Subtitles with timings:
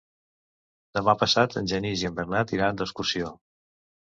[0.99, 3.31] Demà passat en Genís i en Bernat iran d'excursió.